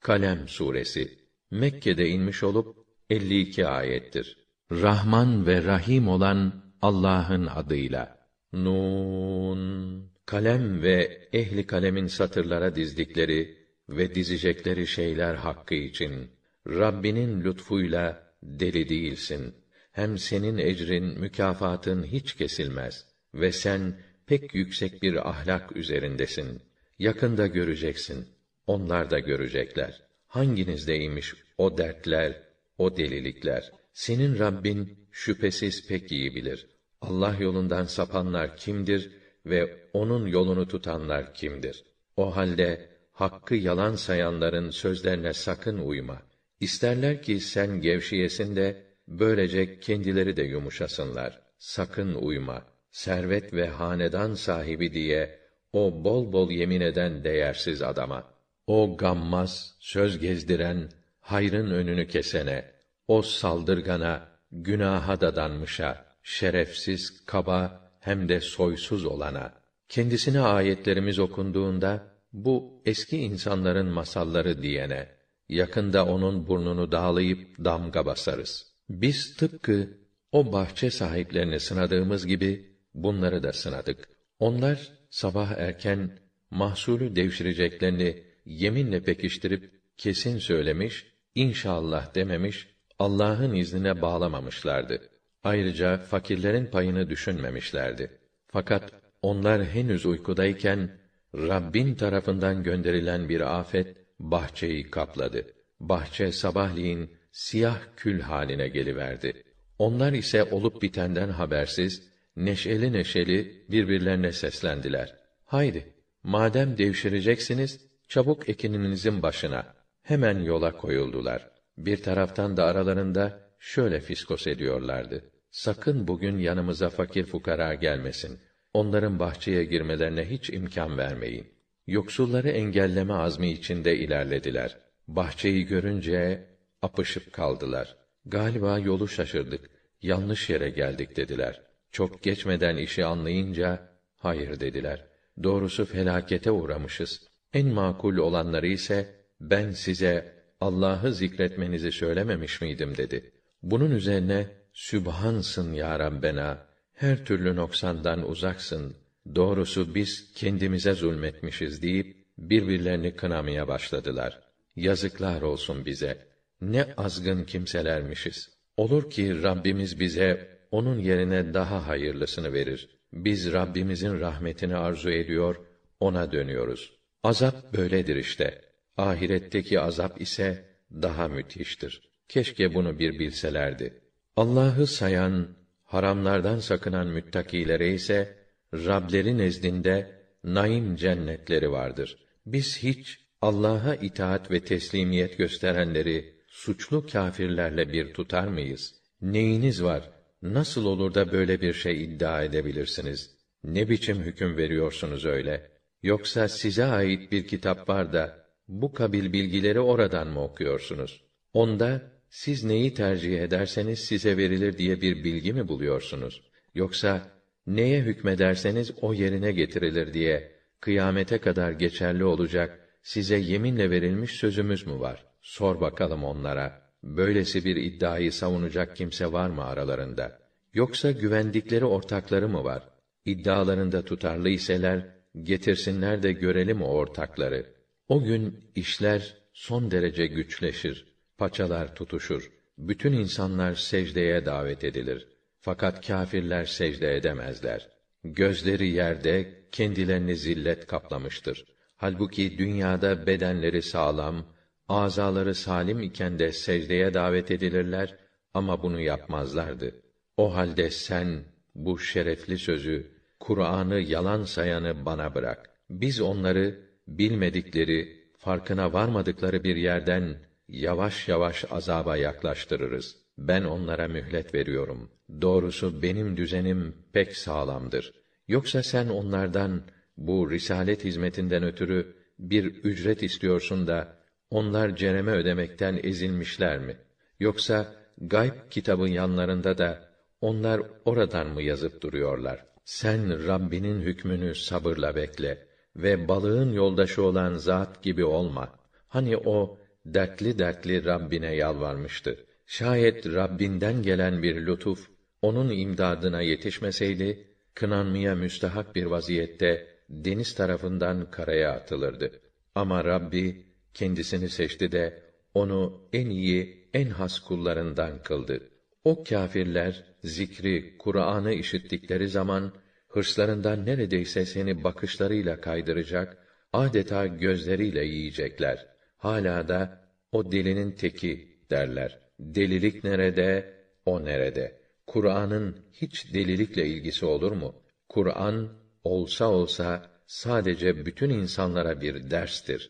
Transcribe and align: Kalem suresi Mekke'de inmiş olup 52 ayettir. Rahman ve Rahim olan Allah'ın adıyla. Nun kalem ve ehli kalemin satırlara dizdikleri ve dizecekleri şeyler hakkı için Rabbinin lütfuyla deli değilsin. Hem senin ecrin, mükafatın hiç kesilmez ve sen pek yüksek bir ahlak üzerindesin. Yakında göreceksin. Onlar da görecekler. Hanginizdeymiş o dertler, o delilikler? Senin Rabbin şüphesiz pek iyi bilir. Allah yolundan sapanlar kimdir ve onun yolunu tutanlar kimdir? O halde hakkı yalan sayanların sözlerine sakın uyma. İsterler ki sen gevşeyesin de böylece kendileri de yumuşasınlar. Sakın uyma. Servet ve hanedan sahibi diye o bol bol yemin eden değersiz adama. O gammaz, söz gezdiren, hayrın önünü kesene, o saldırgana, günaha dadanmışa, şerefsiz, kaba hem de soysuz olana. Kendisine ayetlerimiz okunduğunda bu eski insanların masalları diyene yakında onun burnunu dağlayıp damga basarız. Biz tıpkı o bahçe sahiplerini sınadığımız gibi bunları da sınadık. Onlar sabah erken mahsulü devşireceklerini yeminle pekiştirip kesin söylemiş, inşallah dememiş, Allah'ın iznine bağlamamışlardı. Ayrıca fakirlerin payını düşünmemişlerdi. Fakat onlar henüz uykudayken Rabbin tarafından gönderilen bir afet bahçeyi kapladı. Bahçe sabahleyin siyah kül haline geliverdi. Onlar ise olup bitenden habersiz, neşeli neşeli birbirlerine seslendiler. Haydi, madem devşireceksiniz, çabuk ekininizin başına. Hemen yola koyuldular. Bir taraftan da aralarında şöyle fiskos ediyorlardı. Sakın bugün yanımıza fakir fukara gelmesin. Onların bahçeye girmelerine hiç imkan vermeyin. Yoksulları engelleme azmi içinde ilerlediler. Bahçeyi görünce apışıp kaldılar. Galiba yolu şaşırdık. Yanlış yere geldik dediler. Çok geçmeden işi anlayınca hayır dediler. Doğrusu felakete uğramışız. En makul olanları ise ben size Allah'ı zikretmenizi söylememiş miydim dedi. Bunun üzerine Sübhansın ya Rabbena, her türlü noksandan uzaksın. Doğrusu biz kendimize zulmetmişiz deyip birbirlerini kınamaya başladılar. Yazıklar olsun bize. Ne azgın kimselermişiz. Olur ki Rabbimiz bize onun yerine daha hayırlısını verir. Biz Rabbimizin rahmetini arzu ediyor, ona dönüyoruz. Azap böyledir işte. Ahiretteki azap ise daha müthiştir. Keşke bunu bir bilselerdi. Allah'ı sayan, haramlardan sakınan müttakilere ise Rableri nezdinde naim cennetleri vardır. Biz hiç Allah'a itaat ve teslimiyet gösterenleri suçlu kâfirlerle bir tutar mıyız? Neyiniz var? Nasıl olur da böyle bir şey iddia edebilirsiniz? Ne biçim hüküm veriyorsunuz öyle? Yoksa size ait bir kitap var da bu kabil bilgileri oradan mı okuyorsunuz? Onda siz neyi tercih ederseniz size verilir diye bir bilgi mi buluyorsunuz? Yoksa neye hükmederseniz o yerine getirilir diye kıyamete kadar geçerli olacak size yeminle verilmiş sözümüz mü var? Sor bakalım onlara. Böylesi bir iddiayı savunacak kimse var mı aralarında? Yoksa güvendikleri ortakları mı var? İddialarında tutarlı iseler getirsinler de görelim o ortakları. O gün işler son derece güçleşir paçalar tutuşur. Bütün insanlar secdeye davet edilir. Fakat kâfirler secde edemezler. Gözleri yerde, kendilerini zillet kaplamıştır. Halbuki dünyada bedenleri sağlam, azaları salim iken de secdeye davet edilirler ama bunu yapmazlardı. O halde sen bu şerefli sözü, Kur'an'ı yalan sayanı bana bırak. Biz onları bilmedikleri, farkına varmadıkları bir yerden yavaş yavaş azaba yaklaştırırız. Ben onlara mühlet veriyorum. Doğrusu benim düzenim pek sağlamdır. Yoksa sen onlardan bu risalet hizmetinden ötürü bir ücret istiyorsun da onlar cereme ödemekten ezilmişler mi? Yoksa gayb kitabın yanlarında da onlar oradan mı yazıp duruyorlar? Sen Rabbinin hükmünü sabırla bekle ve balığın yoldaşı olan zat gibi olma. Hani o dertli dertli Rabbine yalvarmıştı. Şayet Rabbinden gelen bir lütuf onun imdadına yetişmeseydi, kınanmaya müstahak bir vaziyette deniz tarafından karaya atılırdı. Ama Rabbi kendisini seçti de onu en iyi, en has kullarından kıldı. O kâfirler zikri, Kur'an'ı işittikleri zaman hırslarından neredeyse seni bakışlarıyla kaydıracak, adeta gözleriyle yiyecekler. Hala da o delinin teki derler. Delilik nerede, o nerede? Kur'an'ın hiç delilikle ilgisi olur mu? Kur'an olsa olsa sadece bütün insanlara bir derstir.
Kalem 0.00 0.48
suresi 0.48 1.18
Mekke'de 1.50 2.08
inmiş 2.08 2.42
olup 2.42 2.76
52 3.10 3.66
ayettir. 3.66 4.36
Rahman 4.72 5.46
ve 5.46 5.64
Rahim 5.64 6.08
olan 6.08 6.64
Allah'ın 6.82 7.46
adıyla. 7.46 8.18
Nun 8.52 10.02
kalem 10.26 10.82
ve 10.82 11.28
ehli 11.32 11.66
kalemin 11.66 12.06
satırlara 12.06 12.74
dizdikleri 12.74 13.56
ve 13.88 14.14
dizecekleri 14.14 14.86
şeyler 14.86 15.34
hakkı 15.34 15.74
için 15.74 16.30
Rabbinin 16.66 17.44
lütfuyla 17.44 18.32
deli 18.42 18.88
değilsin. 18.88 19.54
Hem 19.92 20.18
senin 20.18 20.58
ecrin, 20.58 21.20
mükafatın 21.20 22.02
hiç 22.02 22.34
kesilmez 22.34 23.06
ve 23.34 23.52
sen 23.52 24.00
pek 24.26 24.54
yüksek 24.54 25.02
bir 25.02 25.30
ahlak 25.30 25.76
üzerindesin. 25.76 26.62
Yakında 26.98 27.46
göreceksin. 27.46 28.28
Onlar 28.70 29.10
da 29.10 29.18
görecekler. 29.18 30.02
Hanginizdeymiş 30.26 31.34
o 31.58 31.78
dertler, 31.78 32.42
o 32.78 32.96
delilikler? 32.96 33.72
Senin 33.92 34.38
Rabbin 34.38 35.08
şüphesiz 35.10 35.88
pek 35.88 36.12
iyi 36.12 36.34
bilir. 36.34 36.66
Allah 37.00 37.36
yolundan 37.40 37.84
sapanlar 37.84 38.56
kimdir 38.56 39.12
ve 39.46 39.76
onun 39.92 40.26
yolunu 40.26 40.68
tutanlar 40.68 41.34
kimdir? 41.34 41.84
O 42.16 42.36
halde 42.36 42.88
hakkı 43.12 43.54
yalan 43.54 43.94
sayanların 43.94 44.70
sözlerine 44.70 45.32
sakın 45.32 45.78
uyma. 45.78 46.22
İsterler 46.60 47.22
ki 47.22 47.40
sen 47.40 47.80
gevşeyesin 47.80 48.56
de 48.56 48.82
böylece 49.08 49.80
kendileri 49.80 50.36
de 50.36 50.42
yumuşasınlar. 50.42 51.42
Sakın 51.58 52.14
uyma. 52.14 52.64
Servet 52.90 53.54
ve 53.54 53.68
hanedan 53.68 54.34
sahibi 54.34 54.92
diye 54.92 55.38
o 55.72 56.04
bol 56.04 56.32
bol 56.32 56.50
yemin 56.50 56.80
eden 56.80 57.24
değersiz 57.24 57.82
adama. 57.82 58.39
O 58.76 58.96
gammaz, 58.96 59.74
söz 59.80 60.18
gezdiren, 60.18 60.88
hayrın 61.20 61.70
önünü 61.70 62.08
kesene, 62.08 62.64
o 63.08 63.22
saldırgana, 63.22 64.28
günaha 64.52 65.20
dadanmışa, 65.20 66.04
şerefsiz, 66.22 67.24
kaba 67.26 67.90
hem 68.00 68.28
de 68.28 68.40
soysuz 68.40 69.04
olana. 69.04 69.52
Kendisine 69.88 70.40
ayetlerimiz 70.40 71.18
okunduğunda 71.18 72.06
bu 72.32 72.82
eski 72.86 73.18
insanların 73.18 73.86
masalları 73.86 74.62
diyene 74.62 75.08
yakında 75.48 76.06
onun 76.06 76.46
burnunu 76.46 76.92
dağlayıp 76.92 77.64
damga 77.64 78.06
basarız. 78.06 78.72
Biz 78.88 79.36
tıpkı 79.36 79.98
o 80.32 80.52
bahçe 80.52 80.90
sahiplerini 80.90 81.60
sınadığımız 81.60 82.26
gibi 82.26 82.76
bunları 82.94 83.42
da 83.42 83.52
sınadık. 83.52 84.08
Onlar 84.38 84.88
sabah 85.10 85.50
erken 85.50 86.18
mahsulü 86.50 87.16
devşireceklerini 87.16 88.29
yeminle 88.44 89.02
pekiştirip 89.02 89.70
kesin 89.96 90.38
söylemiş, 90.38 91.06
inşallah 91.34 92.14
dememiş, 92.14 92.68
Allah'ın 92.98 93.54
iznine 93.54 94.02
bağlamamışlardı. 94.02 95.00
Ayrıca 95.44 95.98
fakirlerin 95.98 96.66
payını 96.66 97.10
düşünmemişlerdi. 97.10 98.18
Fakat 98.46 98.92
onlar 99.22 99.64
henüz 99.64 100.06
uykudayken 100.06 100.98
Rabbin 101.34 101.94
tarafından 101.94 102.62
gönderilen 102.62 103.28
bir 103.28 103.58
afet 103.60 103.96
bahçeyi 104.18 104.90
kapladı. 104.90 105.46
Bahçe 105.80 106.32
sabahleyin 106.32 107.10
siyah 107.32 107.80
kül 107.96 108.20
haline 108.20 108.68
geliverdi. 108.68 109.42
Onlar 109.78 110.12
ise 110.12 110.44
olup 110.44 110.82
bitenden 110.82 111.28
habersiz, 111.28 112.10
neşeli 112.36 112.92
neşeli 112.92 113.64
birbirlerine 113.70 114.32
seslendiler. 114.32 115.14
Haydi, 115.44 115.94
madem 116.22 116.78
devşireceksiniz, 116.78 117.89
çabuk 118.10 118.48
ekininizin 118.48 119.22
başına. 119.22 119.74
Hemen 120.02 120.38
yola 120.38 120.76
koyuldular. 120.76 121.50
Bir 121.78 122.02
taraftan 122.02 122.56
da 122.56 122.64
aralarında 122.64 123.40
şöyle 123.58 124.00
fiskos 124.00 124.46
ediyorlardı. 124.46 125.24
Sakın 125.50 126.08
bugün 126.08 126.38
yanımıza 126.38 126.90
fakir 126.90 127.24
fukara 127.24 127.74
gelmesin. 127.74 128.40
Onların 128.74 129.18
bahçeye 129.18 129.64
girmelerine 129.64 130.30
hiç 130.30 130.50
imkan 130.50 130.98
vermeyin. 130.98 131.46
Yoksulları 131.86 132.48
engelleme 132.48 133.14
azmi 133.14 133.50
içinde 133.50 133.96
ilerlediler. 133.96 134.78
Bahçeyi 135.08 135.66
görünce 135.66 136.46
apışıp 136.82 137.32
kaldılar. 137.32 137.96
Galiba 138.26 138.78
yolu 138.78 139.08
şaşırdık. 139.08 139.70
Yanlış 140.02 140.50
yere 140.50 140.70
geldik 140.70 141.16
dediler. 141.16 141.62
Çok 141.92 142.22
geçmeden 142.22 142.76
işi 142.76 143.04
anlayınca 143.04 143.88
hayır 144.16 144.60
dediler. 144.60 145.06
Doğrusu 145.42 145.84
felakete 145.84 146.50
uğramışız. 146.50 147.29
En 147.54 147.66
makul 147.66 148.16
olanları 148.16 148.66
ise 148.66 149.14
ben 149.40 149.70
size 149.70 150.32
Allah'ı 150.60 151.12
zikretmenizi 151.12 151.92
söylememiş 151.92 152.60
miydim 152.60 152.96
dedi. 152.96 153.32
Bunun 153.62 153.90
üzerine 153.90 154.46
Sübhansın 154.72 155.72
ya 155.72 155.98
Rabbena, 155.98 156.66
her 156.94 157.24
türlü 157.24 157.56
noksandan 157.56 158.30
uzaksın. 158.30 158.96
Doğrusu 159.34 159.94
biz 159.94 160.32
kendimize 160.34 160.92
zulmetmişiz 160.92 161.82
deyip 161.82 162.16
birbirlerini 162.38 163.16
kınamaya 163.16 163.68
başladılar. 163.68 164.40
Yazıklar 164.76 165.42
olsun 165.42 165.86
bize. 165.86 166.18
Ne 166.60 166.86
azgın 166.96 167.44
kimselermişiz. 167.44 168.50
Olur 168.76 169.10
ki 169.10 169.42
Rabbimiz 169.42 170.00
bize 170.00 170.58
onun 170.70 170.98
yerine 170.98 171.54
daha 171.54 171.86
hayırlısını 171.86 172.52
verir. 172.52 172.88
Biz 173.12 173.52
Rabbimizin 173.52 174.20
rahmetini 174.20 174.76
arzu 174.76 175.10
ediyor, 175.10 175.56
ona 176.00 176.32
dönüyoruz. 176.32 176.99
Azap 177.22 177.72
böyledir 177.72 178.16
işte. 178.16 178.60
Ahiretteki 178.96 179.80
azap 179.80 180.20
ise 180.20 180.64
daha 180.92 181.28
müthiştir. 181.28 182.10
Keşke 182.28 182.74
bunu 182.74 182.98
bir 182.98 183.18
bilselerdi. 183.18 184.00
Allah'ı 184.36 184.86
sayan, 184.86 185.48
haramlardan 185.84 186.58
sakınan 186.58 187.06
müttakilere 187.06 187.92
ise 187.94 188.36
Rableri 188.74 189.38
nezdinde 189.38 190.10
naim 190.44 190.96
cennetleri 190.96 191.72
vardır. 191.72 192.18
Biz 192.46 192.78
hiç 192.78 193.18
Allah'a 193.42 193.94
itaat 193.94 194.50
ve 194.50 194.60
teslimiyet 194.60 195.38
gösterenleri 195.38 196.34
suçlu 196.46 197.06
kâfirlerle 197.06 197.92
bir 197.92 198.14
tutar 198.14 198.48
mıyız? 198.48 198.94
Neyiniz 199.22 199.82
var? 199.82 200.10
Nasıl 200.42 200.84
olur 200.84 201.14
da 201.14 201.32
böyle 201.32 201.60
bir 201.60 201.72
şey 201.72 202.04
iddia 202.04 202.42
edebilirsiniz? 202.42 203.30
Ne 203.64 203.88
biçim 203.88 204.22
hüküm 204.22 204.56
veriyorsunuz 204.56 205.24
öyle? 205.24 205.70
Yoksa 206.02 206.48
size 206.48 206.84
ait 206.84 207.32
bir 207.32 207.46
kitap 207.46 207.88
var 207.88 208.12
da 208.12 208.46
bu 208.68 208.92
kabil 208.92 209.32
bilgileri 209.32 209.80
oradan 209.80 210.28
mı 210.28 210.44
okuyorsunuz? 210.44 211.24
Onda 211.52 212.02
siz 212.30 212.64
neyi 212.64 212.94
tercih 212.94 213.40
ederseniz 213.40 213.98
size 213.98 214.36
verilir 214.36 214.78
diye 214.78 215.00
bir 215.00 215.24
bilgi 215.24 215.52
mi 215.52 215.68
buluyorsunuz? 215.68 216.42
Yoksa 216.74 217.22
neye 217.66 218.00
hükmederseniz 218.00 218.92
o 219.00 219.14
yerine 219.14 219.52
getirilir 219.52 220.14
diye 220.14 220.52
kıyamete 220.80 221.38
kadar 221.38 221.72
geçerli 221.72 222.24
olacak 222.24 222.88
size 223.02 223.36
yeminle 223.36 223.90
verilmiş 223.90 224.30
sözümüz 224.30 224.86
mü 224.86 225.00
var? 225.00 225.26
Sor 225.42 225.80
bakalım 225.80 226.24
onlara. 226.24 226.82
Böylesi 227.02 227.64
bir 227.64 227.76
iddiayı 227.76 228.32
savunacak 228.32 228.96
kimse 228.96 229.32
var 229.32 229.50
mı 229.50 229.64
aralarında? 229.64 230.38
Yoksa 230.74 231.10
güvendikleri 231.10 231.84
ortakları 231.84 232.48
mı 232.48 232.64
var? 232.64 232.88
İddialarında 233.24 234.04
tutarlı 234.04 234.48
iseler 234.48 235.19
getirsinler 235.42 236.22
de 236.22 236.32
görelim 236.32 236.82
o 236.82 236.86
ortakları. 236.86 237.66
O 238.08 238.22
gün 238.24 238.70
işler 238.74 239.36
son 239.52 239.90
derece 239.90 240.26
güçleşir 240.26 241.10
paçalar 241.38 241.94
tutuşur. 241.94 242.50
Bütün 242.78 243.12
insanlar 243.12 243.74
secdeye 243.74 244.46
davet 244.46 244.84
edilir. 244.84 245.28
Fakat 245.60 246.06
kâfirler 246.06 246.64
secde 246.64 247.16
edemezler. 247.16 247.88
Gözleri 248.24 248.88
yerde, 248.88 249.64
kendilerini 249.72 250.36
zillet 250.36 250.86
kaplamıştır. 250.86 251.64
Halbuki 251.96 252.58
dünyada 252.58 253.26
bedenleri 253.26 253.82
sağlam, 253.82 254.46
azaları 254.88 255.54
salim 255.54 256.02
iken 256.02 256.38
de 256.38 256.52
secdeye 256.52 257.14
davet 257.14 257.50
edilirler 257.50 258.16
ama 258.54 258.82
bunu 258.82 259.00
yapmazlardı. 259.00 259.94
O 260.36 260.54
halde 260.54 260.90
sen 260.90 261.44
bu 261.74 261.98
şerefli 261.98 262.58
sözü, 262.58 263.19
Kur'an'ı 263.40 264.00
yalan 264.00 264.44
sayanı 264.44 265.04
bana 265.06 265.34
bırak. 265.34 265.70
Biz 265.90 266.20
onları 266.20 266.80
bilmedikleri, 267.08 268.20
farkına 268.38 268.92
varmadıkları 268.92 269.64
bir 269.64 269.76
yerden 269.76 270.36
yavaş 270.68 271.28
yavaş 271.28 271.64
azaba 271.70 272.16
yaklaştırırız. 272.16 273.16
Ben 273.38 273.64
onlara 273.64 274.08
mühlet 274.08 274.54
veriyorum. 274.54 275.10
Doğrusu 275.42 276.02
benim 276.02 276.36
düzenim 276.36 276.94
pek 277.12 277.36
sağlamdır. 277.36 278.12
Yoksa 278.48 278.82
sen 278.82 279.08
onlardan 279.08 279.82
bu 280.16 280.50
risalet 280.50 281.04
hizmetinden 281.04 281.62
ötürü 281.62 282.16
bir 282.38 282.64
ücret 282.64 283.22
istiyorsun 283.22 283.86
da 283.86 284.16
onlar 284.50 284.96
cereme 284.96 285.32
ödemekten 285.32 286.00
ezilmişler 286.02 286.78
mi? 286.78 286.96
Yoksa 287.40 287.94
gayb 288.18 288.54
kitabın 288.70 289.08
yanlarında 289.08 289.78
da 289.78 290.08
onlar 290.40 290.82
oradan 291.04 291.46
mı 291.46 291.62
yazıp 291.62 292.02
duruyorlar? 292.02 292.64
Sen 292.90 293.46
Rabbinin 293.46 294.00
hükmünü 294.00 294.54
sabırla 294.54 295.16
bekle 295.16 295.66
ve 295.96 296.28
balığın 296.28 296.72
yoldaşı 296.72 297.22
olan 297.22 297.54
zat 297.54 298.02
gibi 298.02 298.24
olma. 298.24 298.78
Hani 299.08 299.36
o 299.36 299.78
dertli 300.06 300.58
dertli 300.58 301.04
Rabbine 301.04 301.54
yalvarmıştı. 301.54 302.46
Şayet 302.66 303.26
Rabbinden 303.26 304.02
gelen 304.02 304.42
bir 304.42 304.66
lütuf 304.66 305.08
onun 305.42 305.70
imdadına 305.70 306.40
yetişmeseydi, 306.40 307.48
kınanmaya 307.74 308.34
müstahak 308.34 308.96
bir 308.96 309.04
vaziyette 309.04 309.86
deniz 310.08 310.54
tarafından 310.54 311.30
karaya 311.30 311.72
atılırdı. 311.72 312.30
Ama 312.74 313.04
Rabbi 313.04 313.66
kendisini 313.94 314.48
seçti 314.48 314.92
de 314.92 315.22
onu 315.54 316.08
en 316.12 316.30
iyi, 316.30 316.88
en 316.94 317.08
has 317.08 317.38
kullarından 317.38 318.22
kıldı. 318.22 318.70
O 319.04 319.24
kâfirler 319.24 320.04
zikri, 320.24 320.96
Kur'an'ı 320.98 321.52
işittikleri 321.52 322.28
zaman 322.28 322.72
hırslarından 323.08 323.86
neredeyse 323.86 324.46
seni 324.46 324.84
bakışlarıyla 324.84 325.60
kaydıracak, 325.60 326.36
adeta 326.72 327.26
gözleriyle 327.26 328.04
yiyecekler. 328.04 328.86
Hala 329.16 329.68
da 329.68 330.00
o 330.32 330.52
delinin 330.52 330.92
teki 330.92 331.58
derler. 331.70 332.18
Delilik 332.40 333.04
nerede, 333.04 333.74
o 334.04 334.24
nerede? 334.24 334.80
Kur'an'ın 335.06 335.76
hiç 335.92 336.34
delilikle 336.34 336.86
ilgisi 336.86 337.26
olur 337.26 337.52
mu? 337.52 337.82
Kur'an 338.08 338.68
olsa 339.04 339.48
olsa 339.48 340.10
sadece 340.26 341.06
bütün 341.06 341.30
insanlara 341.30 342.00
bir 342.00 342.30
derstir. 342.30 342.88